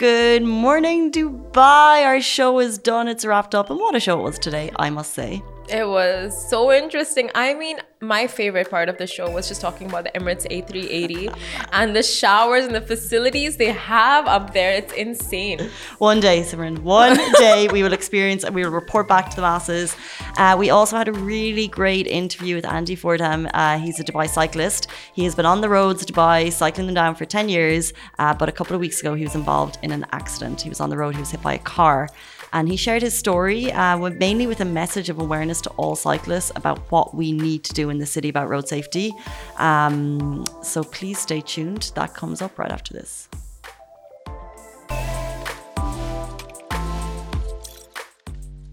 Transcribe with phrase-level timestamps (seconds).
[0.00, 2.06] Good morning, Dubai.
[2.06, 3.06] Our show is done.
[3.06, 3.68] It's wrapped up.
[3.68, 5.42] And what a show it was today, I must say.
[5.72, 7.30] It was so interesting.
[7.32, 11.32] I mean, my favorite part of the show was just talking about the Emirates A380
[11.72, 14.72] and the showers and the facilities they have up there.
[14.72, 15.70] It's insane.
[15.98, 19.42] One day, Simran, one day we will experience and we will report back to the
[19.42, 19.94] masses.
[20.38, 23.46] Uh, we also had a really great interview with Andy Fordham.
[23.54, 24.88] Uh, he's a Dubai cyclist.
[25.12, 27.92] He has been on the roads Dubai, cycling them down for 10 years.
[28.18, 30.62] Uh, but a couple of weeks ago, he was involved in an accident.
[30.62, 32.08] He was on the road, he was hit by a car.
[32.52, 35.96] And he shared his story uh, with, mainly with a message of awareness to all
[35.96, 39.12] cyclists about what we need to do in the city about road safety.
[39.56, 41.92] Um, so please stay tuned.
[41.94, 43.28] That comes up right after this.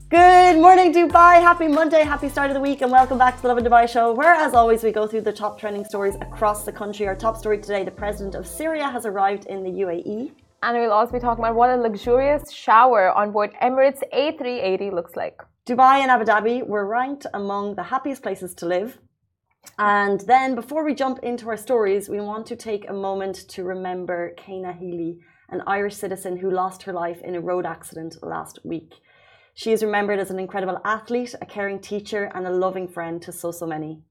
[0.10, 1.42] Good morning, Dubai.
[1.42, 4.14] Happy Monday, happy start of the week, and welcome back to the Lovin Dubai show,
[4.14, 7.06] where, as always, we go through the top trending stories across the country.
[7.06, 10.32] Our top story today the president of Syria has arrived in the UAE.
[10.64, 15.16] And we'll also be talking about what a luxurious shower on board Emirates A380 looks
[15.16, 15.40] like.
[15.68, 18.98] Dubai and Abu Dhabi were ranked among the happiest places to live.
[19.78, 23.64] And then, before we jump into our stories, we want to take a moment to
[23.64, 28.60] remember Kayna Healy, an Irish citizen who lost her life in a road accident last
[28.64, 28.94] week.
[29.54, 33.32] She is remembered as an incredible athlete, a caring teacher, and a loving friend to
[33.32, 34.02] so, so many.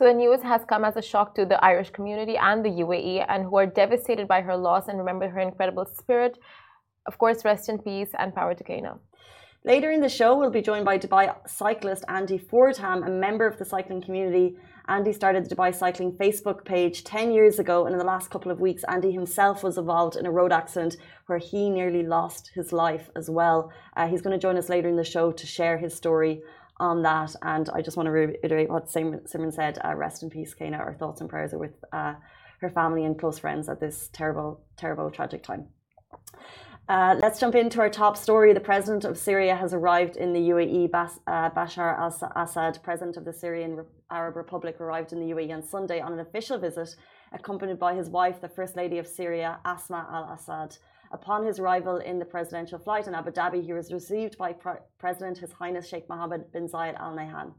[0.00, 3.26] So the news has come as a shock to the Irish community and the UAE,
[3.28, 6.38] and who are devastated by her loss and remember her incredible spirit.
[7.04, 8.98] Of course, rest in peace and power to Kayna.
[9.62, 13.58] Later in the show, we'll be joined by Dubai cyclist Andy Fordham, a member of
[13.58, 14.56] the cycling community.
[14.88, 18.50] Andy started the Dubai Cycling Facebook page 10 years ago, and in the last couple
[18.50, 22.72] of weeks, Andy himself was involved in a road accident where he nearly lost his
[22.72, 23.70] life as well.
[23.94, 26.40] Uh, he's going to join us later in the show to share his story
[26.80, 27.36] on that.
[27.42, 29.78] And I just want to reiterate what Simran said.
[29.84, 30.80] Uh, rest in peace, Kayna.
[30.80, 32.14] Our thoughts and prayers are with uh,
[32.60, 35.68] her family and close friends at this terrible, terrible, tragic time.
[36.88, 38.52] Uh, let's jump into our top story.
[38.52, 40.90] The president of Syria has arrived in the UAE.
[40.90, 45.32] Bas uh, Bashar al Assad, president of the Syrian Re Arab Republic, arrived in the
[45.32, 46.96] UAE on Sunday on an official visit,
[47.32, 50.78] accompanied by his wife, the First Lady of Syria, Asma al Assad.
[51.12, 54.74] Upon his arrival in the presidential flight in Abu Dhabi, he was received by Pre
[54.98, 57.52] President His Highness Sheikh Mohammed bin Zayed Al Nahyan.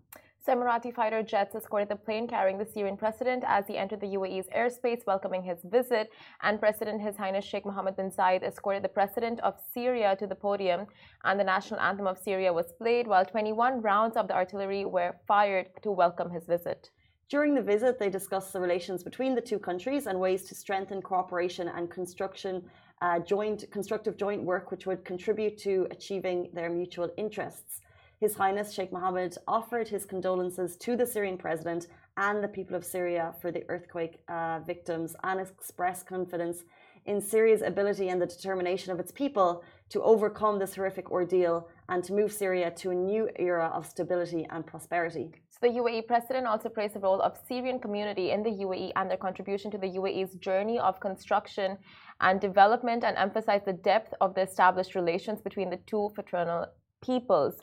[0.47, 4.47] Emirati fighter jets escorted the plane carrying the Syrian president as he entered the UAE's
[4.55, 6.09] airspace, welcoming his visit.
[6.41, 10.35] And President His Highness Sheikh Mohammed bin Zayed escorted the president of Syria to the
[10.35, 10.87] podium,
[11.25, 15.17] and the national anthem of Syria was played, while 21 rounds of the artillery were
[15.27, 16.89] fired to welcome his visit.
[17.31, 21.01] During the visit, they discussed the relations between the two countries and ways to strengthen
[21.01, 22.69] cooperation and construction
[23.01, 27.81] uh, joint constructive joint work which would contribute to achieving their mutual interests.
[28.19, 32.85] His Highness Sheikh Mohammed offered his condolences to the Syrian president and the people of
[32.85, 36.63] Syria for the earthquake uh, victims and expressed confidence
[37.05, 42.03] in Syria's ability and the determination of its people to overcome this horrific ordeal and
[42.03, 45.31] to move Syria to a new era of stability and prosperity.
[45.61, 49.17] The UAE president also praised the role of Syrian community in the UAE and their
[49.17, 51.77] contribution to the UAE's journey of construction
[52.19, 56.65] and development and emphasized the depth of the established relations between the two fraternal
[57.01, 57.55] peoples.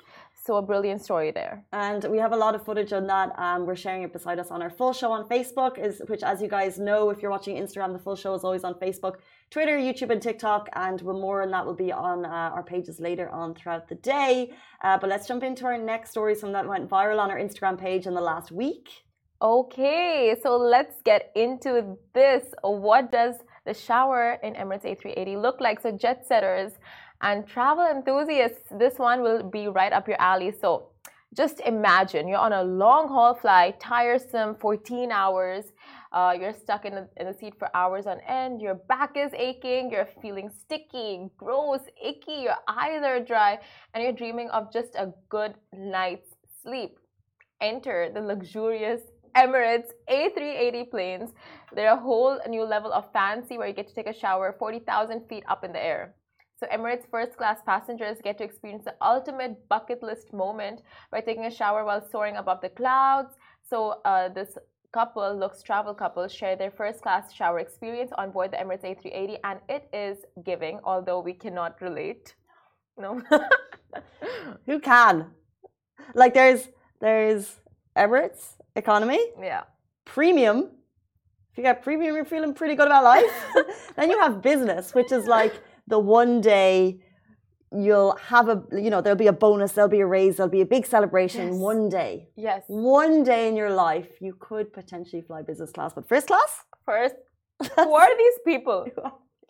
[0.44, 1.64] So a brilliant story there.
[1.72, 3.36] And we have a lot of footage on that.
[3.36, 6.40] Um, we're sharing it beside us on our full show on Facebook, is which, as
[6.40, 9.16] you guys know, if you're watching Instagram, the full show is always on Facebook,
[9.50, 10.68] Twitter, YouTube, and TikTok.
[10.74, 14.52] And more on that will be on uh, our pages later on throughout the day.
[14.82, 17.78] Uh, but let's jump into our next story, some that went viral on our Instagram
[17.78, 18.88] page in the last week.
[19.40, 22.44] Okay, so let's get into this.
[22.62, 23.36] What does
[23.68, 25.80] the shower in Emirates A380 look like.
[25.80, 26.72] So jet setters
[27.20, 30.52] and travel enthusiasts, this one will be right up your alley.
[30.60, 30.88] So
[31.34, 35.64] just imagine you're on a long haul flight, tiresome, 14 hours.
[36.12, 38.62] Uh, you're stuck in the, in the seat for hours on end.
[38.62, 39.90] Your back is aching.
[39.90, 42.42] You're feeling sticky, gross, icky.
[42.42, 43.58] Your eyes are dry,
[43.92, 46.98] and you're dreaming of just a good night's sleep.
[47.60, 49.02] Enter the luxurious
[49.36, 51.30] Emirates A380 planes.
[51.74, 55.28] They're a whole new level of fancy where you get to take a shower 40,000
[55.28, 56.14] feet up in the air.
[56.58, 60.82] So Emirates first class passengers get to experience the ultimate bucket list moment
[61.12, 63.36] by taking a shower while soaring above the clouds.
[63.68, 64.58] So uh, this
[64.92, 69.38] couple, looks travel couple, share their first class shower experience on board the Emirates A380
[69.44, 72.34] and it is giving, although we cannot relate.
[72.96, 73.22] No.
[74.66, 75.30] Who can?
[76.14, 76.68] Like there's
[77.00, 77.60] there's
[77.96, 79.20] Emirates economy.
[79.40, 79.64] Yeah.
[80.04, 80.70] Premium.
[81.52, 83.46] If you got premium, you're feeling pretty good about life.
[83.96, 85.54] then you have business, which is like
[85.86, 87.00] the one day
[87.76, 90.62] you'll have a you know there'll be a bonus there'll be a raise there'll be
[90.62, 91.56] a big celebration yes.
[91.56, 96.08] one day yes one day in your life you could potentially fly business class but
[96.08, 97.14] first class first
[97.76, 98.86] who are these people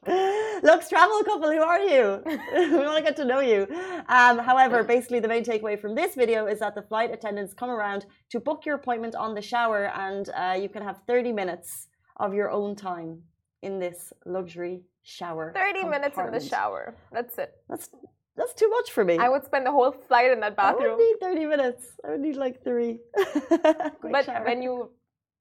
[0.06, 2.22] Lux travel couple, who are you?
[2.26, 3.66] we want to get to know you.
[4.08, 7.68] Um, however, basically, the main takeaway from this video is that the flight attendants come
[7.68, 11.88] around to book your appointment on the shower, and uh, you can have 30 minutes
[12.16, 13.22] of your own time
[13.62, 15.52] in this luxury shower.
[15.54, 16.94] 30 minutes in the shower.
[17.12, 17.52] That's it.
[17.68, 17.88] That's
[18.36, 19.18] that's too much for me.
[19.18, 20.92] I would spend the whole flight in that bathroom.
[20.92, 21.84] I would need 30 minutes.
[22.04, 23.00] I would need like three.
[23.50, 24.44] but shower.
[24.44, 24.90] when you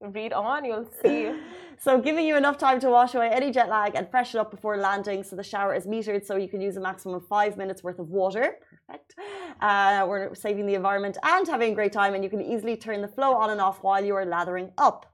[0.02, 1.32] read on, you'll see.
[1.80, 4.78] So, giving you enough time to wash away any jet lag and freshen up before
[4.78, 5.24] landing.
[5.24, 8.00] So, the shower is metered so you can use a maximum of five minutes worth
[8.00, 8.56] of water.
[8.88, 9.14] Perfect.
[9.62, 13.04] Uh, we're saving the environment and having a great time, and you can easily turn
[13.04, 15.06] the flow on and off while you are lathering up.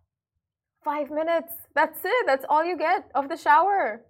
[0.85, 1.51] Five minutes.
[1.75, 2.25] That's it.
[2.25, 4.03] That's all you get of the shower.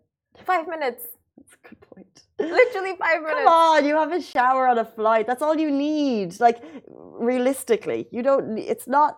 [0.46, 1.04] Five minutes.
[1.38, 2.24] That's a good point.
[2.40, 3.40] Literally five minutes.
[3.44, 5.28] Come on, you have a shower on a flight.
[5.28, 6.40] That's all you need.
[6.40, 8.58] Like, realistically, you don't.
[8.58, 9.18] It's not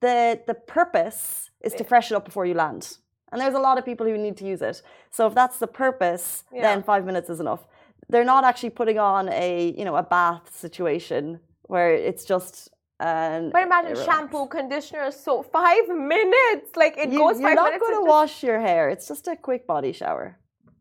[0.00, 2.98] the the purpose is to freshen up before you land.
[3.32, 4.82] And there's a lot of people who need to use it.
[5.10, 6.62] So if that's the purpose, yeah.
[6.62, 7.66] then five minutes is enough.
[8.08, 13.50] They're not actually putting on a you know a bath situation where it's just um,
[13.50, 16.76] but imagine shampoo, conditioner, so five minutes.
[16.76, 17.40] Like it you, goes.
[17.40, 18.88] You're not going to wash your hair.
[18.88, 20.38] It's just a quick body shower.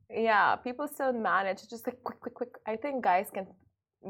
[0.10, 2.50] Yeah, people still manage just like quick, quick, quick.
[2.68, 3.48] I think guys can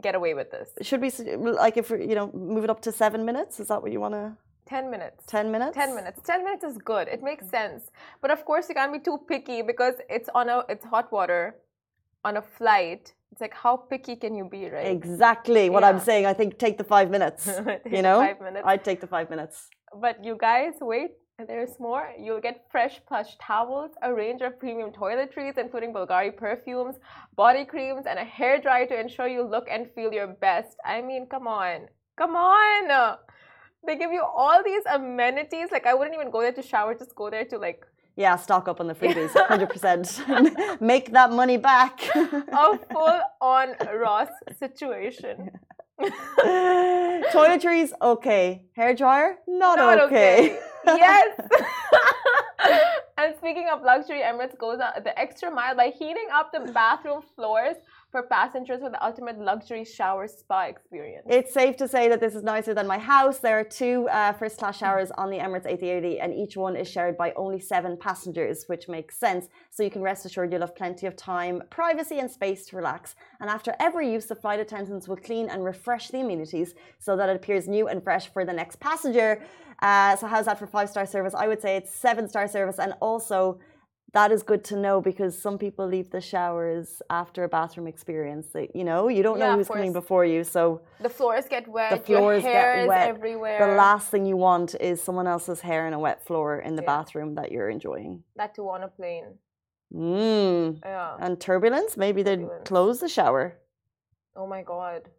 [0.01, 0.69] get away with this.
[0.81, 3.59] Should we like if we you know move it up to seven minutes?
[3.61, 4.35] Is that what you want to?
[4.65, 5.25] 10 minutes.
[5.27, 5.75] 10 minutes?
[5.75, 6.21] 10 minutes.
[6.25, 7.07] 10 minutes is good.
[7.07, 7.91] It makes sense.
[8.21, 11.55] But of course, you can't be too picky because it's on a it's hot water
[12.23, 13.13] on a flight.
[13.33, 14.85] It's like how picky can you be, right?
[14.85, 15.89] Exactly what yeah.
[15.89, 16.27] I'm saying.
[16.27, 17.49] I think take the 5 minutes.
[17.97, 18.19] you know?
[18.19, 18.63] 5 minutes.
[18.63, 19.69] I'd take the 5 minutes.
[19.99, 21.13] But you guys wait
[21.47, 22.13] there's more.
[22.19, 26.97] You'll get fresh plush towels, a range of premium toiletries, including Bulgari perfumes,
[27.35, 30.77] body creams, and a hair dryer to ensure you look and feel your best.
[30.85, 31.87] I mean, come on.
[32.17, 33.17] Come on.
[33.85, 35.69] They give you all these amenities.
[35.71, 36.93] Like I wouldn't even go there to shower.
[36.93, 37.83] Just go there to like.
[38.15, 40.23] Yeah, stock up on the freebies, hundred percent.
[40.81, 41.99] Make that money back.
[42.15, 44.29] A full-on Ross
[44.59, 45.49] situation.
[47.31, 48.63] Toiletries, okay.
[48.75, 50.59] Hair dryer, not, not okay.
[50.87, 50.97] okay.
[50.97, 51.39] yes.
[53.17, 57.77] and speaking of luxury, Emirates goes the extra mile by heating up the bathroom floors
[58.13, 61.25] for passengers with the ultimate luxury shower spa experience.
[61.27, 63.39] It's safe to say that this is nicer than my house.
[63.39, 66.87] There are two uh, first class showers on the Emirates A380, and each one is
[66.87, 69.47] shared by only seven passengers, which makes sense.
[69.71, 73.15] So you can rest assured you'll have plenty of time, privacy, and space to relax.
[73.41, 77.29] And after every use, the flight attendants will clean and refresh the amenities so that
[77.29, 79.41] it appears new and fresh for the next passenger.
[79.81, 81.33] Uh, so, how's that for five star service?
[81.33, 83.59] I would say it's seven star service, and also
[84.13, 88.47] that is good to know because some people leave the showers after a bathroom experience.
[88.53, 91.89] that you know, you don't know who's coming before you, so the floors get wet.
[91.91, 93.09] The floors get wet.
[93.09, 93.67] everywhere.
[93.67, 96.83] The last thing you want is someone else's hair in a wet floor in the
[96.83, 96.95] yeah.
[96.95, 98.23] bathroom that you're enjoying.
[98.35, 99.39] That too on a plane.
[99.93, 100.79] Mm.
[100.83, 101.15] Yeah.
[101.19, 101.97] And turbulence.
[101.97, 103.57] Maybe they'd close the shower.
[104.35, 105.09] Oh my god.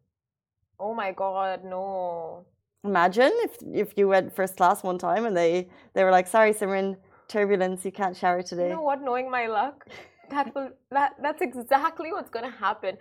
[0.78, 1.64] Oh my god.
[1.64, 2.46] No.
[2.84, 6.52] Imagine if if you went first class one time and they they were like, "Sorry,
[6.52, 6.96] Simran."
[7.36, 7.84] Turbulence.
[7.88, 8.68] You can't shower today.
[8.68, 9.00] You know what?
[9.08, 9.76] Knowing my luck,
[10.32, 12.92] that will that that's exactly what's gonna happen.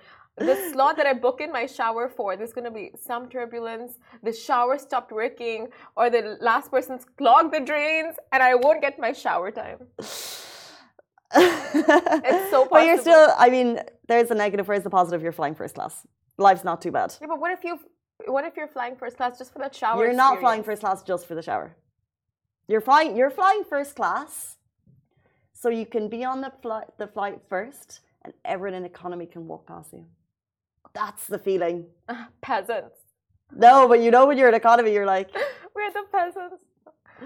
[0.50, 3.92] The slot that I book in my shower for, there's gonna be some turbulence.
[4.28, 8.98] The shower stopped working, or the last person's clogged the drains, and I won't get
[9.08, 9.80] my shower time.
[11.36, 12.68] it's so possible.
[12.72, 13.26] But you're still.
[13.46, 13.70] I mean,
[14.08, 14.68] there's a negative.
[14.68, 15.22] Where's the positive?
[15.24, 15.96] You're flying first class.
[16.48, 17.10] Life's not too bad.
[17.22, 17.80] Yeah, but what if you?
[18.26, 19.98] What if you're flying first class just for that shower?
[19.98, 20.34] You're experience?
[20.34, 21.76] not flying first class just for the shower.
[22.68, 23.16] You're flying.
[23.18, 24.58] You're flying first class,
[25.54, 29.48] so you can be on the flight the flight first, and everyone in economy can
[29.48, 30.06] walk past you.
[30.94, 31.86] That's the feeling.
[32.08, 32.98] Uh, peasants.
[33.56, 35.30] No, but you know when you're in economy, you're like
[35.76, 36.64] we're the peasants.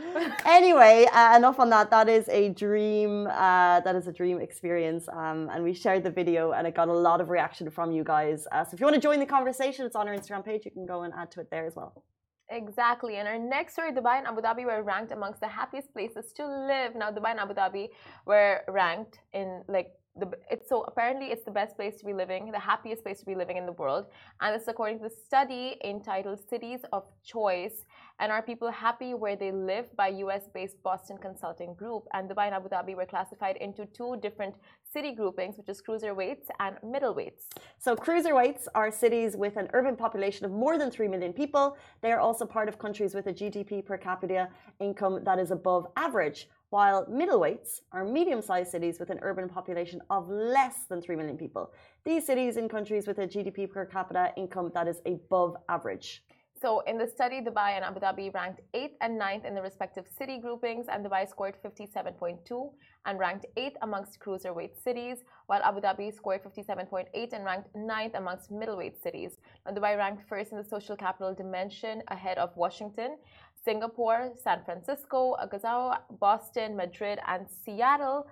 [0.46, 1.90] anyway, uh, enough on that.
[1.90, 3.28] That is a dream.
[3.28, 6.88] Uh, that is a dream experience, um, and we shared the video, and it got
[6.88, 8.48] a lot of reaction from you guys.
[8.52, 10.66] Uh, so if you want to join the conversation, it's on our Instagram page.
[10.66, 12.04] You can go and add to it there as well.
[12.50, 13.18] Exactly.
[13.18, 16.46] And our next story, Dubai and Abu Dhabi were ranked amongst the happiest places to
[16.48, 16.96] live.
[16.96, 17.90] Now, Dubai and Abu Dhabi
[18.26, 22.52] were ranked in like the, it's so apparently it's the best place to be living,
[22.52, 24.06] the happiest place to be living in the world,
[24.42, 27.86] and this according to the study entitled "Cities of Choice."
[28.20, 32.08] And are people happy where they live by US-based Boston Consulting Group?
[32.14, 34.56] And Dubai and Abu Dhabi were classified into two different
[34.92, 37.48] city groupings, which is cruiserweights and middleweights.
[37.78, 41.78] So cruiserweights are cities with an urban population of more than three million people.
[42.02, 45.88] They are also part of countries with a GDP per capita income that is above
[45.96, 51.16] average while middleweights are medium sized cities with an urban population of less than 3
[51.16, 51.72] million people.
[52.04, 56.24] These cities in countries with a GDP per capita income that is above average.
[56.60, 60.06] So in the study, Dubai and Abu Dhabi ranked 8th and 9th in the respective
[60.18, 62.72] city groupings, and Dubai scored 57.2
[63.06, 68.50] and ranked 8th amongst cruiserweight cities, while Abu Dhabi scored 57.8 and ranked 9th amongst
[68.50, 69.38] middleweight cities.
[69.66, 73.18] Now, Dubai ranked first in the social capital dimension ahead of Washington,
[73.64, 78.28] Singapore, San Francisco, Agazao, Boston, Madrid, and Seattle.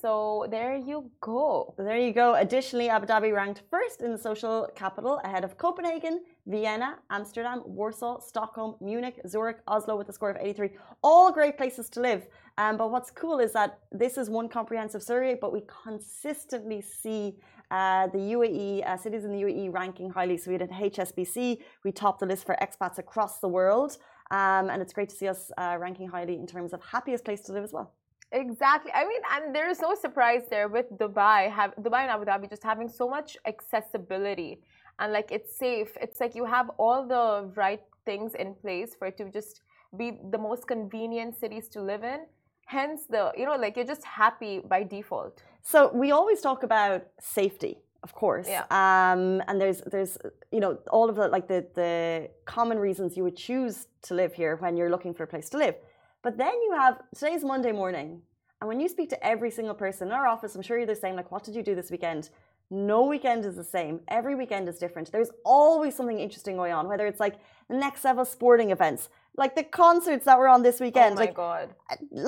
[0.00, 1.74] So there you go.
[1.76, 2.34] There you go.
[2.36, 8.20] Additionally, Abu Dhabi ranked first in the social capital ahead of Copenhagen, Vienna, Amsterdam, Warsaw,
[8.20, 10.70] Stockholm, Munich, Zurich, Oslo with a score of 83.
[11.02, 12.26] All great places to live.
[12.56, 17.36] Um, but what's cool is that this is one comprehensive survey, but we consistently see
[17.70, 20.38] uh, the UAE, uh, cities in the UAE ranking highly.
[20.38, 23.98] So we did HSBC, we topped the list for expats across the world.
[24.30, 27.42] Um, and it's great to see us uh, ranking highly in terms of happiest place
[27.42, 27.92] to live as well.
[28.32, 28.92] Exactly.
[28.94, 32.48] I mean, and there is no surprise there with Dubai, have Dubai and Abu Dhabi
[32.48, 34.60] just having so much accessibility
[35.00, 35.96] and like it's safe.
[36.00, 39.62] It's like you have all the right things in place for it to just
[39.96, 42.20] be the most convenient cities to live in.
[42.66, 45.42] Hence the, you know, like you're just happy by default.
[45.62, 48.46] So we always talk about safety, of course.
[48.48, 48.64] Yeah.
[48.70, 50.16] Um, and there's there's
[50.52, 54.32] you know all of the like the the common reasons you would choose to live
[54.34, 55.74] here when you're looking for a place to live.
[56.22, 58.20] But then you have today's Monday morning,
[58.60, 60.94] and when you speak to every single person in our office, I'm sure you're the
[60.94, 61.16] same.
[61.16, 62.28] Like, what did you do this weekend?
[62.70, 64.00] No weekend is the same.
[64.08, 65.10] Every weekend is different.
[65.10, 67.36] There's always something interesting going on, whether it's like
[67.68, 69.08] the next level sporting events,
[69.40, 71.12] like the concerts that were on this weekend.
[71.12, 71.66] Oh my like, god!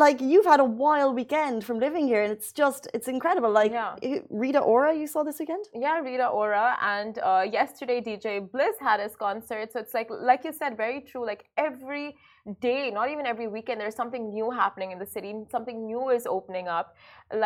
[0.05, 3.53] Like you've had a wild weekend from living here, and it's just it's incredible.
[3.61, 4.21] Like Yeah.
[4.45, 5.65] Rita Ora, you saw this weekend.
[5.87, 9.67] Yeah, Rita Ora, and uh, yesterday DJ Bliss had his concert.
[9.73, 11.25] So it's like, like you said, very true.
[11.33, 12.07] Like every
[12.69, 15.33] day, not even every weekend, there's something new happening in the city.
[15.57, 16.97] Something new is opening up.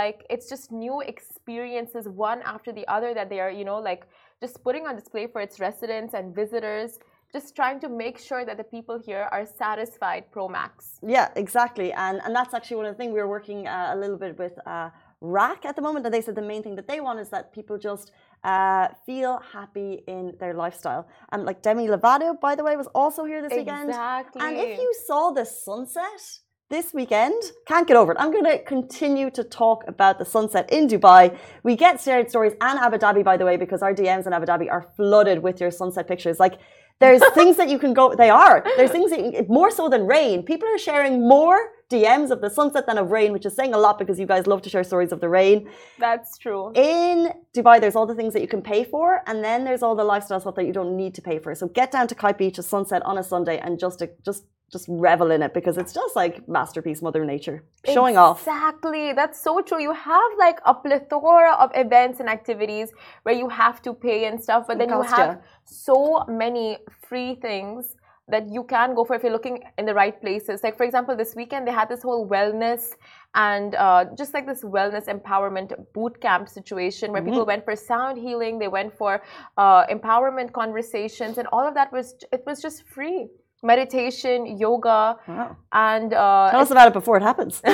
[0.01, 4.03] Like it's just new experiences, one after the other, that they are, you know, like
[4.41, 6.99] just putting on display for its residents and visitors.
[7.33, 10.25] Just trying to make sure that the people here are satisfied.
[10.31, 10.99] Pro Max.
[11.03, 13.97] Yeah, exactly, and and that's actually one of the things we were working uh, a
[13.97, 14.55] little bit with.
[14.67, 14.91] Uh,
[15.23, 17.53] RAC at the moment, and they said the main thing that they want is that
[17.53, 18.13] people just
[18.45, 21.09] uh, feel happy in their lifestyle.
[21.33, 23.89] And like Demi Lovato, by the way, was also here this weekend.
[23.89, 24.43] Exactly.
[24.43, 26.21] And if you saw the sunset
[26.69, 28.19] this weekend, can't get over it.
[28.21, 31.37] I'm going to continue to talk about the sunset in Dubai.
[31.63, 34.47] We get shared stories and Abu Dhabi, by the way, because our DMs in Abu
[34.47, 36.39] Dhabi are flooded with your sunset pictures.
[36.41, 36.59] Like,
[36.99, 38.65] there's things that you can go, they are.
[38.77, 40.43] There's things that you, more so than rain.
[40.43, 41.59] People are sharing more
[41.91, 44.47] DMs of the sunset than of rain, which is saying a lot because you guys
[44.47, 45.69] love to share stories of the rain.
[45.99, 46.73] That's true.
[46.75, 49.95] In Dubai, there's all the things that you can pay for, and then there's all
[49.95, 51.55] the lifestyle stuff that you don't need to pay for.
[51.55, 54.87] So get down to Kite Beach at sunset on a Sunday and just just just
[54.89, 58.41] revel in it because it's just like masterpiece Mother Nature showing off.
[58.41, 59.13] Exactly.
[59.13, 59.81] That's so true.
[59.81, 62.91] You have like a plethora of events and activities
[63.23, 67.97] where you have to pay and stuff, but then you have so many free things
[68.29, 70.65] that you can go for if you're looking in the right places.
[70.65, 72.95] Like for example, this weekend they had this whole wellness
[73.37, 78.19] and uh, just like this wellness empowerment boot camp situation where people went for sound
[78.19, 79.23] healing, they went for
[79.59, 83.29] uh, empowerment conversations, and all of that was it was just free.
[83.67, 85.57] Meditation, yoga, Wow.
[85.73, 87.55] and uh, Tell us about it before it happens.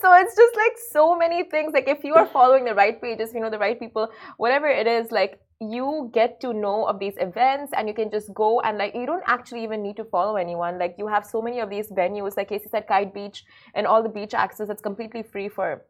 [0.00, 3.32] so it's just like so many things like if you are following the right pages
[3.34, 7.14] you know the right people whatever it is like you get to know of these
[7.18, 10.36] events and you can just go and like you don't actually even need to follow
[10.36, 13.86] anyone like you have so many of these venues like Casey said kite beach and
[13.86, 15.84] all the beach access that's completely free for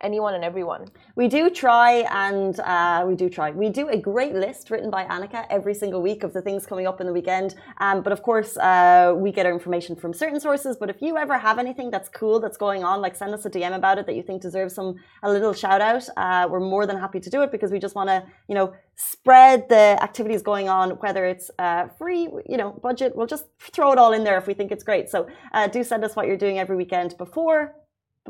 [0.00, 0.86] anyone and everyone
[1.16, 3.50] We do try, and uh, we do try.
[3.50, 6.86] We do a great list written by Annika every single week of the things coming
[6.86, 7.56] up in the weekend.
[7.78, 10.76] Um, but of course, uh, we get our information from certain sources.
[10.76, 13.50] But if you ever have anything that's cool that's going on, like send us a
[13.50, 16.04] DM about it that you think deserves some a little shout out.
[16.16, 18.72] Uh, we're more than happy to do it because we just want to, you know,
[18.94, 23.16] spread the activities going on, whether it's uh, free, you know, budget.
[23.16, 25.08] We'll just throw it all in there if we think it's great.
[25.10, 27.74] So uh, do send us what you're doing every weekend before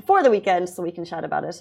[0.01, 1.57] before the weekend so we can chat about it.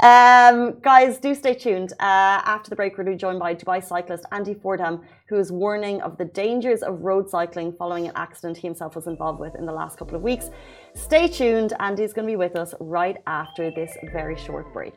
[0.00, 1.92] Um, guys, do stay tuned.
[2.00, 5.36] Uh, after the break, we're going to be joined by Dubai cyclist Andy Fordham, who
[5.38, 9.38] is warning of the dangers of road cycling following an accident he himself was involved
[9.38, 10.50] with in the last couple of weeks.
[10.94, 11.72] Stay tuned.
[11.78, 14.94] Andy's going to be with us right after this very short break.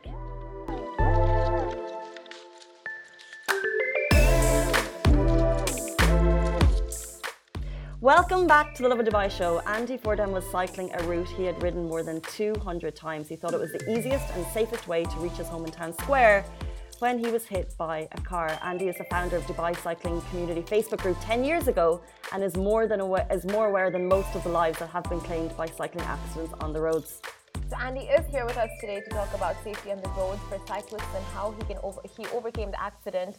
[8.00, 9.58] Welcome back to the Lovin Dubai show.
[9.66, 13.28] Andy Fordham was cycling a route he had ridden more than 200 times.
[13.28, 15.92] He thought it was the easiest and safest way to reach his home in Town
[15.92, 16.44] Square
[17.00, 18.56] when he was hit by a car.
[18.62, 22.00] Andy is the founder of Dubai Cycling Community Facebook group 10 years ago
[22.32, 25.02] and is more than aware, is more aware than most of the lives that have
[25.10, 27.20] been claimed by cycling accidents on the roads.
[27.68, 30.58] So Andy is here with us today to talk about safety on the roads for
[30.68, 33.36] cyclists and how he can over, he overcame the accident.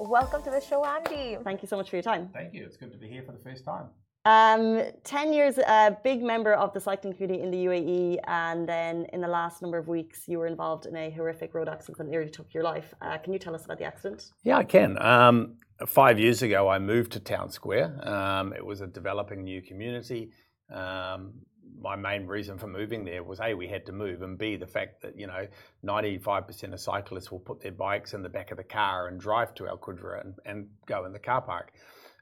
[0.00, 1.36] Welcome to the show, Andy.
[1.42, 2.30] Thank you so much for your time.
[2.32, 2.64] Thank you.
[2.64, 3.86] It's good to be here for the first time.
[4.24, 9.06] Um, 10 years, a big member of the cycling community in the UAE, and then
[9.12, 12.06] in the last number of weeks, you were involved in a horrific road accident that
[12.06, 12.94] nearly took your life.
[13.00, 14.30] Uh, can you tell us about the accident?
[14.44, 15.02] Yeah, I can.
[15.02, 15.56] Um,
[15.88, 18.08] five years ago, I moved to Town Square.
[18.08, 20.30] Um, it was a developing new community.
[20.72, 21.32] Um,
[21.80, 24.66] my main reason for moving there was a we had to move, and b the
[24.66, 25.46] fact that you know
[25.84, 29.54] 95% of cyclists will put their bikes in the back of the car and drive
[29.54, 31.72] to El Qudra and, and go in the car park.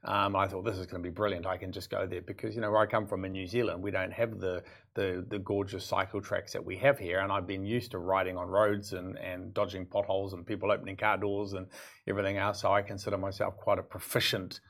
[0.04, 1.46] Um, I thought this is going to be brilliant.
[1.46, 3.82] I can just go there because you know where I come from in New Zealand,
[3.82, 4.62] we don't have the,
[4.94, 8.36] the the gorgeous cycle tracks that we have here, and I've been used to riding
[8.36, 11.66] on roads and and dodging potholes and people opening car doors and
[12.06, 12.60] everything else.
[12.60, 14.60] So I consider myself quite a proficient,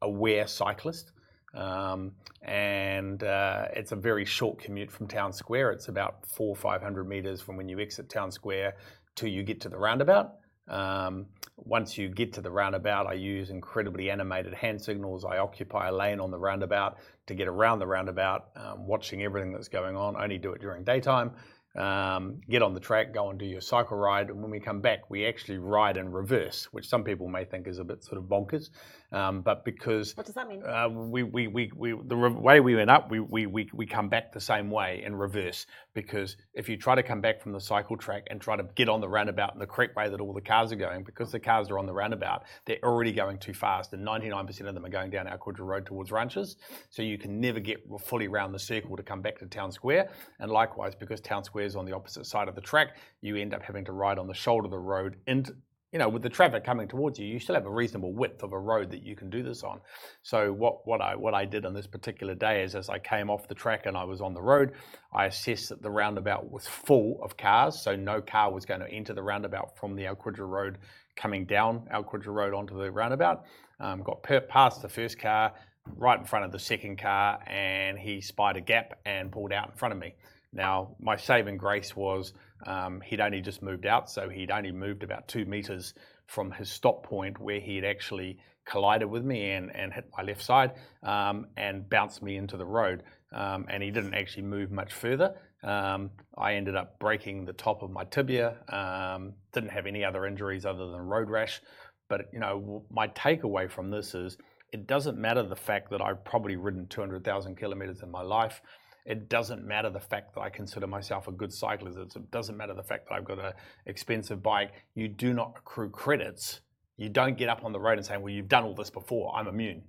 [0.00, 1.12] aware cyclist.
[1.54, 2.12] Um,
[2.42, 5.72] and uh, it's a very short commute from Town Square.
[5.72, 8.76] It's about four or five hundred meters from when you exit Town Square
[9.14, 10.34] till you get to the roundabout.
[10.68, 11.26] Um,
[11.56, 15.24] once you get to the roundabout, I use incredibly animated hand signals.
[15.24, 19.52] I occupy a lane on the roundabout to get around the roundabout, um, watching everything
[19.52, 20.14] that's going on.
[20.16, 21.32] I only do it during daytime
[21.76, 24.30] um, get on the track, go and do your cycle ride.
[24.30, 27.66] And when we come back, we actually ride in reverse, which some people may think
[27.68, 28.70] is a bit sort of bonkers.
[29.10, 30.62] Um, but because what does that mean?
[30.62, 34.08] Uh, we, we, we, we, the way we went up, we, we, we, we come
[34.08, 35.66] back the same way in reverse.
[35.94, 38.88] Because if you try to come back from the cycle track and try to get
[38.88, 41.40] on the roundabout in the correct way that all the cars are going, because the
[41.40, 44.90] cars are on the roundabout, they're already going too fast, and 99% of them are
[44.90, 46.56] going down Al Qudra Road towards Ranches.
[46.90, 50.10] So you can never get fully around the circle to come back to Town Square.
[50.40, 53.62] And likewise, because Town Square on the opposite side of the track, you end up
[53.62, 55.54] having to ride on the shoulder of the road into
[55.92, 58.52] you know, with the traffic coming towards you, you still have a reasonable width of
[58.52, 59.80] a road that you can do this on.
[60.22, 63.30] So what, what I what I did on this particular day is as I came
[63.30, 64.72] off the track and I was on the road,
[65.14, 68.90] I assessed that the roundabout was full of cars, so no car was going to
[68.90, 70.78] enter the roundabout from the Al Qudra Road
[71.16, 73.44] coming down Al Qudra Road onto the roundabout.
[73.80, 75.54] Um, got per- past the first car,
[75.96, 79.70] right in front of the second car, and he spied a gap and pulled out
[79.70, 80.14] in front of me.
[80.52, 82.32] Now, my saving grace was
[82.66, 85.94] um, he'd only just moved out, so he'd only moved about two meters
[86.26, 90.22] from his stop point where he had actually collided with me and, and hit my
[90.22, 93.02] left side um, and bounced me into the road.
[93.32, 95.34] Um, and he didn't actually move much further.
[95.62, 98.56] Um, I ended up breaking the top of my tibia.
[98.68, 101.60] Um, didn't have any other injuries other than road rash.
[102.08, 104.38] But you know, my takeaway from this is
[104.72, 108.60] it doesn't matter the fact that I've probably ridden 200,000 kilometers in my life.
[109.08, 111.96] It doesn't matter the fact that I consider myself a good cyclist.
[111.96, 113.54] It doesn't matter the fact that I've got an
[113.86, 114.72] expensive bike.
[114.94, 116.60] You do not accrue credits.
[116.98, 119.34] You don't get up on the road and say, well, you've done all this before.
[119.34, 119.82] I'm immune.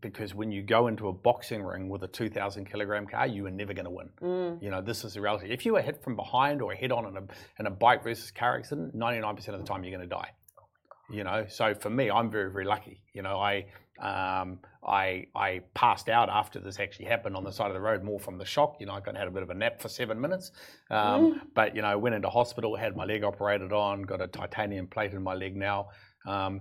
[0.00, 3.50] Because when you go into a boxing ring with a 2,000 kilogram car, you are
[3.50, 4.10] never going to win.
[4.20, 4.60] Mm.
[4.60, 5.52] You know, this is the reality.
[5.52, 7.22] If you are hit from behind or head on in a,
[7.60, 10.30] in a bike versus car accident, 99% of the time you're going to die.
[11.10, 13.02] You know, so for me, I'm very, very lucky.
[13.14, 13.66] You know, I
[14.00, 18.02] um, I, I passed out after this actually happened on the side of the road,
[18.02, 18.76] more from the shock.
[18.80, 20.52] You know, I kind of had a bit of a nap for seven minutes.
[20.90, 21.40] Um, mm.
[21.54, 25.12] But, you know, went into hospital, had my leg operated on, got a titanium plate
[25.12, 25.88] in my leg now.
[26.26, 26.60] Um,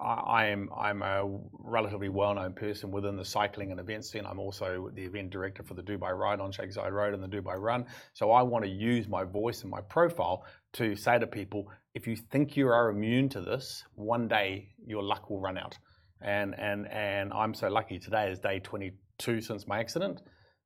[0.00, 4.26] I, am I'm a relatively well-known person within the cycling and event scene.
[4.26, 7.28] I'm also the event director for the Dubai Ride on Sheikh Zayed Road and the
[7.28, 7.86] Dubai Run.
[8.12, 12.06] So I want to use my voice and my profile to say to people, if
[12.06, 15.78] you think you are immune to this, one day your luck will run out
[16.24, 17.98] and and and I'm so lucky.
[17.98, 20.22] Today is day 22 since my accident.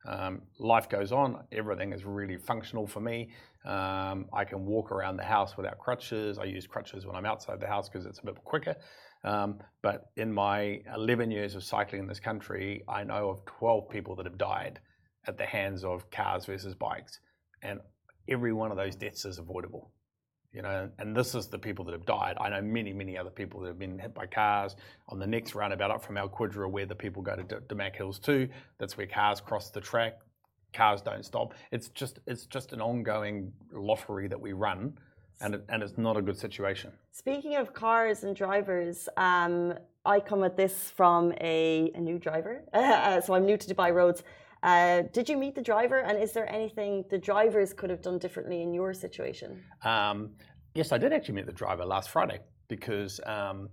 [0.09, 1.45] Um, life goes on.
[1.53, 3.31] Everything is really functional for me.
[3.67, 6.39] Um, I can walk around the house without crutches.
[6.39, 8.77] I use crutches when I'm outside the house because it's a bit quicker.
[9.25, 13.89] Um, but in my 11 years of cycling in this country, I know of 12
[13.91, 14.79] people that have died
[15.27, 17.19] at the hands of cars versus bikes,
[17.63, 17.81] and
[18.29, 19.91] every one of those deaths is avoidable
[20.53, 22.37] you know, and this is the people that have died.
[22.41, 24.77] I know many, many other people that have been hit by cars
[25.09, 28.19] on the next roundabout up from Al Qudra, where the people go to D- Hills
[28.19, 28.49] too.
[28.79, 30.19] That's where cars cross the track.
[30.73, 31.55] Cars don't stop.
[31.71, 34.99] It's just, it's just an ongoing lottery that we run,
[35.41, 36.93] and it, and it's not a good situation.
[37.13, 42.63] Speaking of cars and drivers, um, I come at this from a, a new driver,
[43.25, 44.23] so I'm new to Dubai roads.
[44.63, 48.19] Uh, did you meet the driver, and is there anything the drivers could have done
[48.19, 49.63] differently in your situation?
[49.85, 50.31] Um,
[50.75, 53.69] yes, I did actually meet the driver last Friday because um,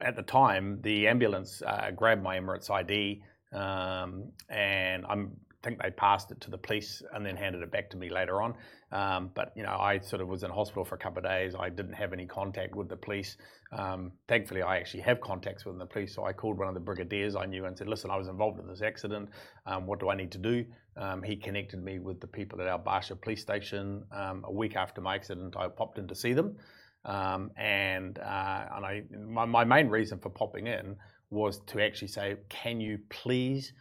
[0.00, 5.32] at the time the ambulance uh, grabbed my Emirates ID, um, and I'm
[5.64, 8.42] think they passed it to the police and then handed it back to me later
[8.42, 8.54] on.
[8.92, 11.54] Um, but you know, I sort of was in hospital for a couple of days.
[11.58, 13.36] I didn't have any contact with the police.
[13.72, 16.80] Um, thankfully, I actually have contacts with the police, so I called one of the
[16.80, 19.30] brigadiers I knew and said, "Listen, I was involved in this accident.
[19.66, 20.64] Um, what do I need to do?"
[20.96, 24.04] Um, he connected me with the people at Al Barsha police station.
[24.12, 26.56] Um, a week after my accident, I popped in to see them.
[27.04, 30.96] Um, and uh, and I my, my main reason for popping in
[31.30, 33.72] was to actually say, can you please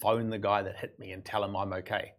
[0.00, 2.12] phone the guy that hit me and tell him I'm okay?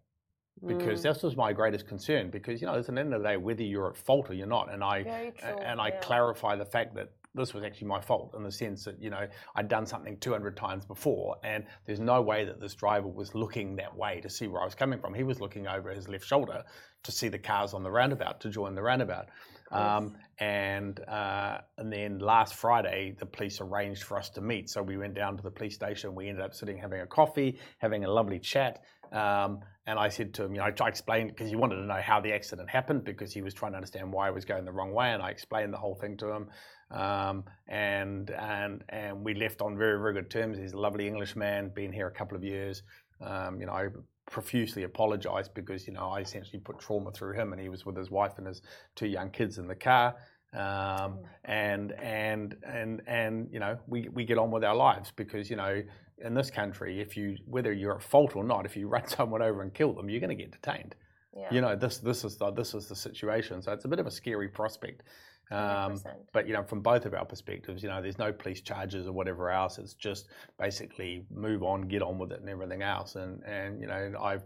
[0.65, 1.03] Because mm.
[1.03, 2.29] this was my greatest concern.
[2.29, 4.47] Because you know, at the end of the day, whether you're at fault or you're
[4.47, 5.31] not, and I
[5.63, 5.99] and I yeah.
[6.01, 9.25] clarify the fact that this was actually my fault in the sense that you know
[9.55, 13.75] I'd done something 200 times before, and there's no way that this driver was looking
[13.77, 15.13] that way to see where I was coming from.
[15.13, 16.63] He was looking over his left shoulder
[17.03, 19.29] to see the cars on the roundabout to join the roundabout.
[19.71, 24.71] Um, and uh, and then last Friday, the police arranged for us to meet.
[24.71, 26.15] So we went down to the police station.
[26.15, 28.81] We ended up sitting having a coffee, having a lovely chat.
[29.11, 32.01] Um, and I said to him, you know, I explained because he wanted to know
[32.01, 34.71] how the accident happened because he was trying to understand why I was going the
[34.71, 36.49] wrong way, and I explained the whole thing to him.
[36.89, 40.57] Um, and and and we left on very very good terms.
[40.57, 42.81] He's a lovely Englishman, been here a couple of years.
[43.21, 43.89] Um, you know, I
[44.31, 47.95] profusely apologized because you know I essentially put trauma through him, and he was with
[47.95, 48.63] his wife and his
[48.95, 50.15] two young kids in the car.
[50.53, 51.17] Um, mm.
[51.45, 55.55] and and and and you know we, we get on with our lives because you
[55.55, 55.81] know
[56.17, 59.41] in this country if you whether you're at fault or not if you run someone
[59.41, 60.93] over and kill them you're going to get detained
[61.33, 61.47] yeah.
[61.51, 64.07] you know this this is the this is the situation so it's a bit of
[64.07, 65.03] a scary prospect
[65.51, 65.99] um,
[66.31, 69.11] but you know, from both of our perspectives, you know, there's no police charges or
[69.11, 69.77] whatever else.
[69.77, 73.15] It's just basically move on, get on with it, and everything else.
[73.15, 74.43] And and you know, I've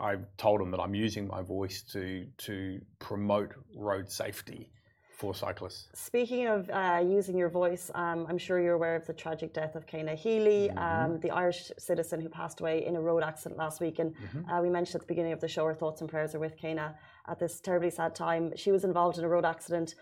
[0.00, 4.70] I've told them that I'm using my voice to to promote road safety
[5.16, 5.88] for cyclists.
[5.94, 9.74] Speaking of uh, using your voice, um, I'm sure you're aware of the tragic death
[9.74, 10.78] of Kena Healy, mm-hmm.
[10.78, 13.98] um, the Irish citizen who passed away in a road accident last week.
[13.98, 14.50] And mm-hmm.
[14.50, 16.58] uh, we mentioned at the beginning of the show, our thoughts and prayers are with
[16.60, 16.94] Kena
[17.28, 18.52] at this terribly sad time.
[18.56, 19.94] She was involved in a road accident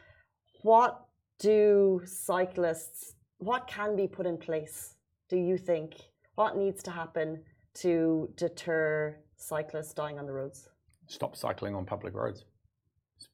[0.63, 1.05] what
[1.39, 4.95] do cyclists, what can be put in place,
[5.29, 5.97] do you think?
[6.37, 7.43] What needs to happen
[7.83, 10.71] to deter cyclists dying on the roads?
[11.07, 12.47] Stop cycling on public roads.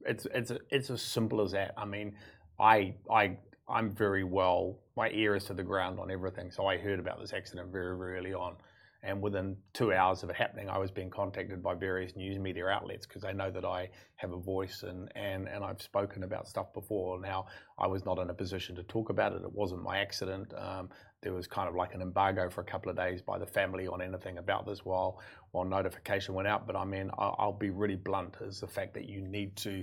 [0.07, 1.75] It's it's it's as simple as that.
[1.77, 2.15] I mean,
[2.59, 3.37] I I
[3.69, 4.79] I'm very well.
[4.97, 6.51] My ear is to the ground on everything.
[6.51, 8.57] So I heard about this accident very very early on.
[9.03, 12.67] And within two hours of it happening, I was being contacted by various news media
[12.67, 16.47] outlets because they know that I have a voice and, and, and I've spoken about
[16.47, 17.19] stuff before.
[17.19, 17.47] Now,
[17.79, 19.43] I was not in a position to talk about it.
[19.43, 20.53] It wasn't my accident.
[20.55, 20.91] Um,
[21.23, 23.87] there was kind of like an embargo for a couple of days by the family
[23.87, 25.19] on anything about this while,
[25.53, 26.67] while notification went out.
[26.67, 29.83] But I mean, I'll, I'll be really blunt is the fact that you need to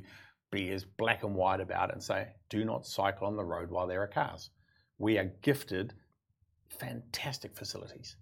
[0.51, 3.71] be as black and white about it and say, do not cycle on the road
[3.71, 4.51] while there are cars.
[4.99, 5.95] We are gifted
[6.69, 8.15] fantastic facilities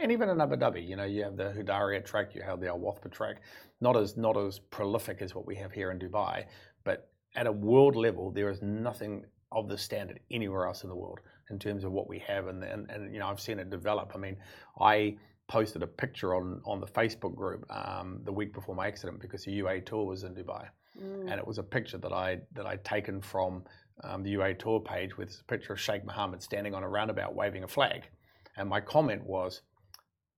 [0.00, 2.68] and even in Abu Dhabi, you know, you have the Hudaria track, you have the
[2.68, 3.42] Al Wathba track,
[3.80, 6.44] not as not as prolific as what we have here in Dubai,
[6.84, 10.96] but at a world level, there is nothing of the standard anywhere else in the
[10.96, 13.70] world in terms of what we have, and and, and you know, I've seen it
[13.70, 14.12] develop.
[14.14, 14.36] I mean,
[14.80, 15.16] I
[15.48, 19.44] posted a picture on on the Facebook group um, the week before my accident because
[19.44, 20.66] the UA tour was in Dubai,
[21.00, 21.30] mm.
[21.30, 23.64] and it was a picture that I that I'd taken from
[24.04, 27.34] um, the UA tour page with a picture of Sheikh Mohammed standing on a roundabout
[27.34, 28.08] waving a flag,
[28.56, 29.62] and my comment was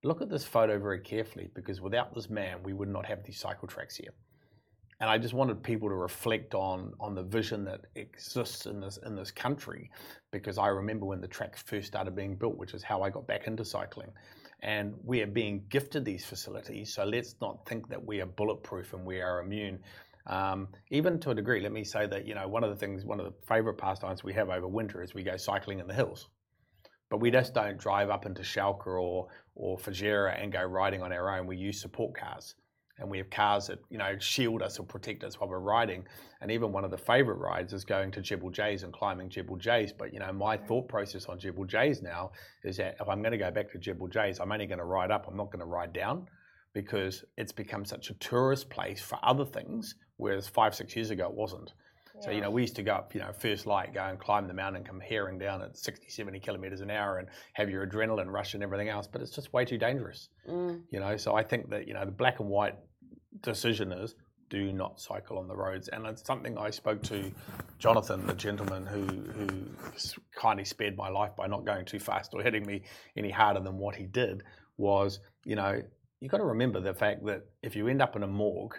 [0.05, 3.39] look at this photo very carefully because without this man, we would not have these
[3.39, 4.13] cycle tracks here.
[5.01, 8.99] And I just wanted people to reflect on on the vision that exists in this
[9.05, 9.91] in this country,
[10.31, 13.27] because I remember when the tracks first started being built, which is how I got
[13.27, 14.13] back into cycling.
[14.61, 18.93] And we are being gifted these facilities, so let's not think that we are bulletproof
[18.93, 19.81] and we are immune.
[20.29, 23.05] Um, even to a degree, let me say that you know one of the things,
[23.05, 25.95] one of the favourite pastimes we have over winter is we go cycling in the
[25.95, 26.29] hills.
[27.11, 31.13] But we just don't drive up into Schalke or, or Fujairah and go riding on
[31.13, 31.47] our own.
[31.47, 32.55] We use support cars.
[32.99, 36.05] And we have cars that, you know, shield us or protect us while we're riding.
[36.41, 39.57] And even one of the favorite rides is going to Jebel Jais and climbing Jebel
[39.57, 39.93] Jais.
[39.97, 40.67] But, you know, my mm.
[40.69, 42.31] thought process on Jebel Jais now
[42.63, 44.85] is that if I'm going to go back to Jebel Jais, I'm only going to
[44.85, 45.27] ride up.
[45.27, 46.27] I'm not going to ride down
[46.75, 51.27] because it's become such a tourist place for other things, whereas five, six years ago
[51.27, 51.73] it wasn't.
[52.23, 54.47] So, you know, we used to go up, you know, first light, go and climb
[54.47, 58.31] the mountain, come herring down at 60, 70 kilometers an hour and have your adrenaline
[58.31, 59.09] rush and everything else.
[59.11, 60.81] But it's just way too dangerous, mm.
[60.91, 61.17] you know.
[61.17, 62.77] So I think that, you know, the black and white
[63.41, 64.15] decision is
[64.51, 65.89] do not cycle on the roads.
[65.89, 67.33] And it's something I spoke to
[67.79, 69.49] Jonathan, the gentleman who, who
[70.37, 72.83] kindly spared my life by not going too fast or hitting me
[73.17, 74.43] any harder than what he did
[74.77, 75.83] was, you know,
[76.21, 78.77] you've got to remember the fact that if you end up in a morgue,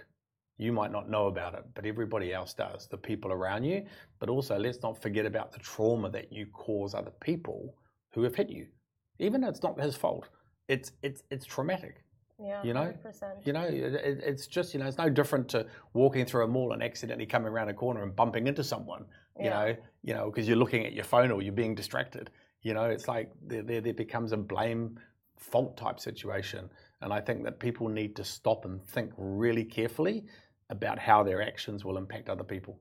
[0.57, 3.85] you might not know about it, but everybody else does, the people around you.
[4.19, 7.75] But also, let's not forget about the trauma that you cause other people
[8.11, 8.67] who have hit you.
[9.19, 10.29] Even though it's not his fault,
[10.67, 12.03] it's it's it's traumatic.
[12.43, 13.45] Yeah, you know, 100%.
[13.45, 16.73] you know, it, it's just you know, it's no different to walking through a mall
[16.73, 19.05] and accidentally coming around a corner and bumping into someone.
[19.39, 19.49] You yeah.
[19.49, 22.29] know, you know, because you're looking at your phone or you're being distracted.
[22.61, 24.99] You know, it's like there, there there becomes a blame
[25.37, 26.69] fault type situation.
[27.01, 30.25] And I think that people need to stop and think really carefully
[30.69, 32.79] about how their actions will impact other people.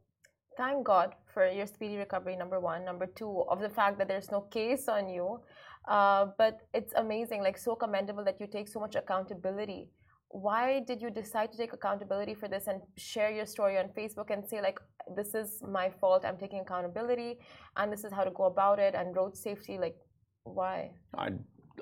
[0.57, 2.85] thank God for your speedy recovery, number one.
[2.85, 5.41] Number two, of the fact that there's no case on you.
[5.89, 9.91] Uh, but it's amazing, like so commendable that you take so much accountability.
[10.29, 14.31] Why did you decide to take accountability for this and share your story on Facebook
[14.31, 14.79] and say, like,
[15.17, 17.39] this is my fault, I'm taking accountability,
[17.77, 19.97] and this is how to go about it, and road safety, like,
[20.45, 20.93] why?
[21.19, 21.31] I,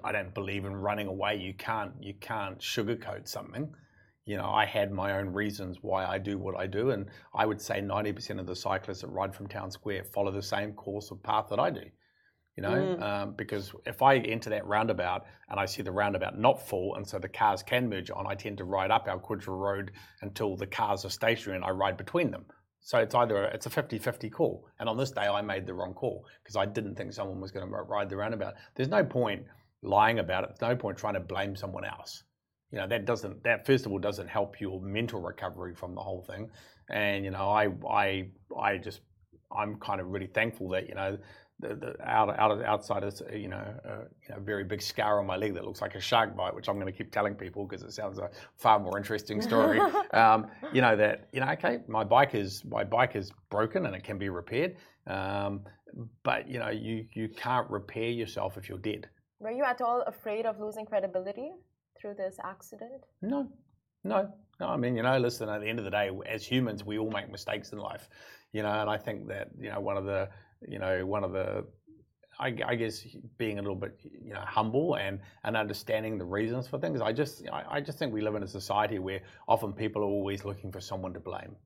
[0.03, 1.37] I don't believe in running away.
[1.37, 3.73] You can't, you can't sugarcoat something
[4.31, 7.45] you know, I had my own reasons why I do what I do, and I
[7.45, 11.11] would say 90% of the cyclists that ride from Town Square follow the same course
[11.11, 11.83] of path that I do.
[12.57, 13.03] You know, mm.
[13.03, 17.05] um, because if I enter that roundabout and I see the roundabout not full, and
[17.05, 19.91] so the cars can merge on, I tend to ride up Al Qudra Road
[20.23, 22.45] until the cars are stationary, and I ride between them.
[22.79, 25.75] So it's either a, it's a 50-50 call, and on this day I made the
[25.75, 28.55] wrong call because I didn't think someone was going to ride the roundabout.
[28.77, 29.43] There's no point
[29.83, 30.51] lying about it.
[30.51, 32.23] There's no point trying to blame someone else
[32.73, 36.01] you know that doesn't that first of all doesn't help your mental recovery from the
[36.01, 36.51] whole thing
[36.89, 38.27] and you know i i
[38.59, 39.01] i just
[39.57, 41.19] i'm kind of really thankful that you know
[41.61, 43.63] the, the out, out outside is you know,
[44.31, 46.77] a, very big scar on my leg that looks like a shark bite, which I'm
[46.77, 49.81] going to keep telling people because it sounds a far more interesting story.
[50.13, 53.95] um, you know that you know okay, my bike is my bike is broken and
[53.95, 55.61] it can be repaired, um,
[56.23, 59.09] but you know you you can't repair yourself if you're dead.
[59.39, 61.51] Were you at all afraid of losing credibility?
[62.01, 63.05] Through this accident?
[63.23, 63.49] No,
[64.05, 64.67] no, no.
[64.67, 65.49] I mean, you know, listen.
[65.49, 68.09] At the end of the day, as humans, we all make mistakes in life,
[68.53, 68.73] you know.
[68.81, 70.29] And I think that you know one of the,
[70.67, 71.67] you know, one of the,
[72.39, 73.05] I, I guess
[73.39, 77.01] being a little bit, you know, humble and and understanding the reasons for things.
[77.01, 80.07] I just, I, I just think we live in a society where often people are
[80.07, 81.57] always looking for someone to blame.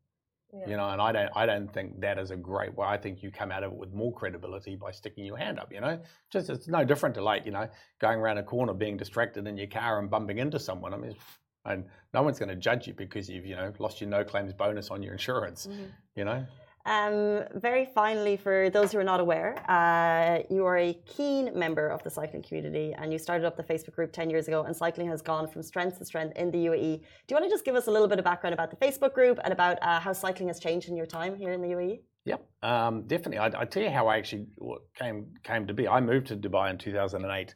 [0.56, 0.68] Yeah.
[0.68, 2.86] You know, and I don't, I don't think that is a great way.
[2.86, 5.72] I think you come out of it with more credibility by sticking your hand up.
[5.72, 5.98] You know,
[6.30, 7.68] just it's no different to like you know
[8.00, 10.94] going around a corner, being distracted in your car and bumping into someone.
[10.94, 11.16] I mean,
[11.64, 14.52] and no one's going to judge you because you've you know lost your no claims
[14.52, 15.66] bonus on your insurance.
[15.66, 15.84] Mm-hmm.
[16.14, 16.46] You know.
[16.86, 21.88] Um, very finally, for those who are not aware, uh, you are a keen member
[21.88, 24.76] of the cycling community and you started up the Facebook group 10 years ago, and
[24.76, 26.98] cycling has gone from strength to strength in the UAE.
[26.98, 29.14] Do you want to just give us a little bit of background about the Facebook
[29.14, 32.00] group and about uh, how cycling has changed in your time here in the UAE?
[32.26, 33.38] Yep, um, definitely.
[33.38, 34.46] I, I tell you how I actually
[34.94, 35.88] came came to be.
[35.88, 37.54] I moved to Dubai in 2008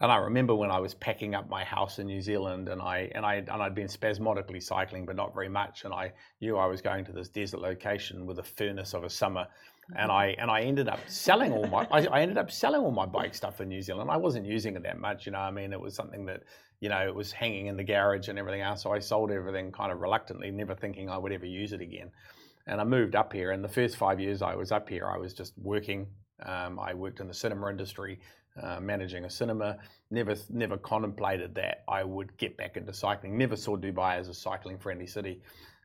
[0.00, 3.10] and I remember when I was packing up my house in New Zealand, and I
[3.14, 5.84] and I and I'd been spasmodically cycling, but not very much.
[5.84, 9.10] And I knew I was going to this desert location with a furnace of a
[9.10, 9.46] summer,
[9.96, 12.90] and I and I ended up selling all my I, I, ended up selling all
[12.90, 14.10] my bike stuff in New Zealand.
[14.10, 15.38] I wasn't using it that much, you know.
[15.38, 16.44] I mean, it was something that
[16.80, 18.82] you know it was hanging in the garage and everything else.
[18.84, 22.10] So I sold everything kind of reluctantly, never thinking I would ever use it again.
[22.66, 23.50] And I moved up here.
[23.50, 26.06] And the first five years I was up here, I was just working.
[26.46, 28.18] Um, I worked in the cinema industry,
[28.60, 29.78] uh, managing a cinema.
[30.10, 33.36] Never, never contemplated that I would get back into cycling.
[33.36, 35.40] Never saw Dubai as a cycling friendly city.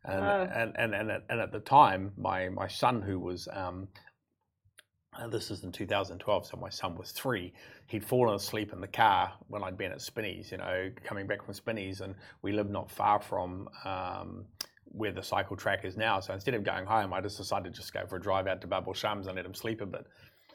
[0.05, 0.49] And, oh.
[0.53, 3.87] and, and, and, at, and, at, the time, my, my son, who was, um,
[5.19, 7.53] uh, this is in 2012, so my son was three,
[7.87, 11.43] he'd fallen asleep in the car when I'd been at Spinneys, you know, coming back
[11.43, 14.45] from Spinneys, and we lived not far from um,
[14.85, 16.19] where the cycle track is now.
[16.19, 18.61] So instead of going home, I just decided to just go for a drive out
[18.61, 20.05] to Bab el Shams and let him sleep a bit.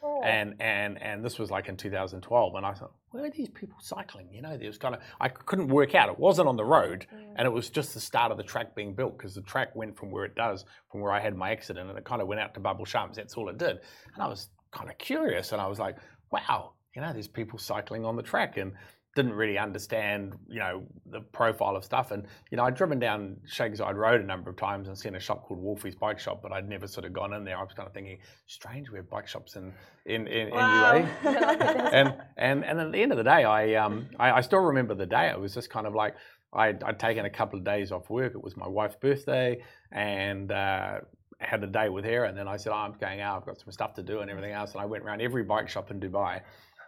[0.03, 0.21] Oh.
[0.23, 3.77] And and and this was like in 2012, and I thought, where are these people
[3.81, 4.29] cycling?
[4.31, 6.09] You know, there was kind of I couldn't work out.
[6.09, 7.33] It wasn't on the road, mm.
[7.35, 9.95] and it was just the start of the track being built because the track went
[9.95, 12.41] from where it does, from where I had my accident, and it kind of went
[12.41, 13.17] out to Bab el Shams.
[13.17, 13.79] That's all it did,
[14.15, 15.97] and I was kind of curious, and I was like,
[16.31, 18.73] wow, you know, there's people cycling on the track, and
[19.15, 22.11] didn't really understand, you know, the profile of stuff.
[22.11, 25.15] And, you know, I'd driven down Sheikh Zayed Road a number of times and seen
[25.15, 27.57] a shop called Wolfi's Bike Shop, but I'd never sort of gone in there.
[27.57, 29.73] I was kind of thinking, strange, we have bike shops in,
[30.05, 30.95] in, in, wow.
[31.25, 31.37] in UA.
[31.91, 34.95] and, and, and at the end of the day, I, um, I, I, still remember
[34.95, 35.29] the day.
[35.29, 36.15] It was just kind of like,
[36.53, 38.33] I'd, I'd taken a couple of days off work.
[38.33, 40.99] It was my wife's birthday and, uh,
[41.41, 43.37] had a day with her, and then I said, oh, I'm going out.
[43.37, 44.73] I've got some stuff to do and everything else.
[44.73, 46.41] And I went around every bike shop in Dubai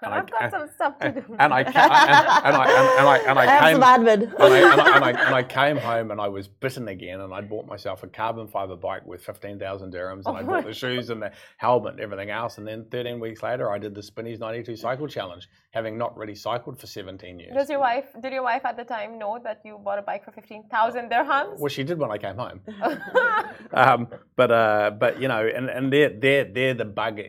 [0.03, 1.35] and I've I, got some stuff to do.
[1.39, 4.23] And I, and, and, I, and, I, and I, I came, admin.
[4.23, 7.21] and, I, and, I, and, I, and I came home and I was bitten again,
[7.21, 10.43] and I bought myself a carbon fiber bike with fifteen thousand dirhams, and oh I
[10.43, 12.57] bought the shoes and the helmet and everything else.
[12.57, 16.17] And then thirteen weeks later, I did the Spinneys ninety two cycle challenge, having not
[16.17, 17.53] really cycled for seventeen years.
[17.53, 18.05] Does your wife?
[18.21, 21.09] Did your wife at the time know that you bought a bike for fifteen thousand
[21.09, 21.59] dirhams?
[21.59, 22.61] Well, she did when I came home.
[23.73, 27.19] um, but uh, but you know, and and they're they're they're the bug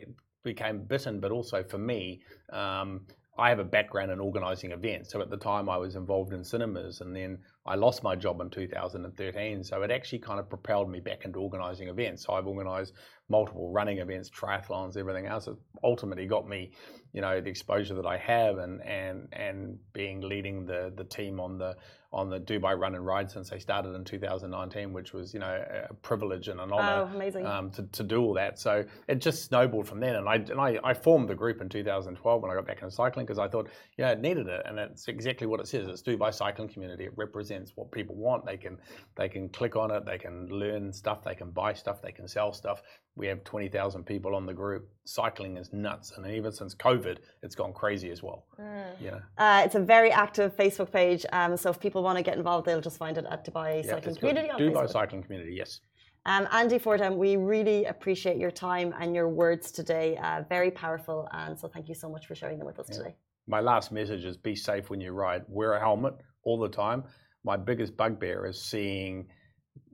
[0.45, 3.01] became bitten, but also for me, um,
[3.37, 5.11] I have a background in organising events.
[5.11, 8.41] So at the time, I was involved in cinemas, and then I lost my job
[8.41, 12.23] in 2013, so it actually kind of propelled me back into organising events.
[12.25, 12.93] So I've organised
[13.27, 15.47] multiple running events, triathlons, everything else.
[15.47, 16.71] It ultimately got me,
[17.13, 21.39] you know, the exposure that I have, and and and being leading the the team
[21.39, 21.75] on the
[22.13, 25.63] on the Dubai Run and Ride since they started in 2019, which was you know
[25.89, 28.59] a privilege and an honour oh, um, to, to do all that.
[28.59, 31.69] So it just snowballed from then, and I and I, I formed the group in
[31.69, 34.77] 2012 when I got back into cycling because I thought yeah it needed it, and
[34.77, 35.87] that's exactly what it says.
[35.87, 37.05] It's Dubai Cycling Community.
[37.05, 38.45] It represents what people want.
[38.45, 38.77] They can
[39.15, 42.27] they can click on it, they can learn stuff, they can buy stuff, they can
[42.27, 42.81] sell stuff
[43.15, 44.89] we have 20,000 people on the group.
[45.05, 46.11] Cycling is nuts.
[46.15, 48.45] And even since COVID, it's gone crazy as well.
[48.59, 48.83] Mm.
[48.99, 49.19] Yeah.
[49.37, 51.25] Uh, it's a very active Facebook page.
[51.31, 53.91] Um, so if people want to get involved, they'll just find it at Dubai yeah,
[53.91, 54.49] Cycling Community.
[54.49, 54.73] Dubai Facebook.
[54.73, 55.79] Dubai Cycling Community, yes.
[56.25, 60.17] Um, Andy Fordham, we really appreciate your time and your words today.
[60.17, 61.29] Uh, very powerful.
[61.31, 62.97] And so thank you so much for sharing them with us yeah.
[62.97, 63.15] today.
[63.47, 65.43] My last message is be safe when you ride.
[65.47, 67.03] Wear a helmet all the time.
[67.45, 69.27] My biggest bugbear is seeing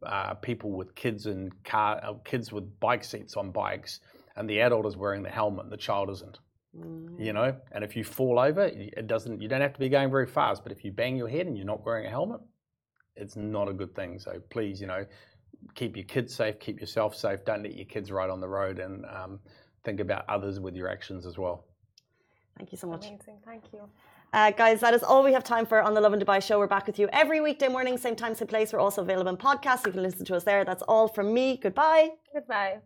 [0.05, 3.99] uh, people with kids and car, uh, kids with bike seats on bikes,
[4.35, 6.39] and the adult is wearing the helmet, and the child isn't.
[6.75, 7.19] Mm.
[7.19, 9.41] You know, and if you fall over, it doesn't.
[9.41, 11.57] You don't have to be going very fast, but if you bang your head and
[11.57, 12.39] you're not wearing a helmet,
[13.17, 14.17] it's not a good thing.
[14.17, 15.05] So please, you know,
[15.75, 17.43] keep your kids safe, keep yourself safe.
[17.45, 19.39] Don't let your kids ride on the road, and um,
[19.83, 21.65] think about others with your actions as well.
[22.57, 23.07] Thank you so much.
[23.07, 23.39] Amazing.
[23.45, 23.89] Thank you.
[24.33, 26.57] Uh, guys, that is all we have time for on the Lovin Dubai show.
[26.57, 28.71] We're back with you every weekday morning, same time, same place.
[28.71, 29.85] We're also available in podcasts.
[29.85, 30.63] You can listen to us there.
[30.63, 31.59] That's all from me.
[31.61, 32.11] Goodbye.
[32.33, 32.77] Goodbye.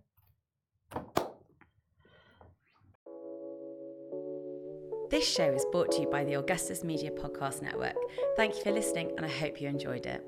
[5.11, 7.95] This show is brought to you by the Augustus Media Podcast Network.
[8.35, 10.25] Thank you for listening, and I hope you enjoyed it.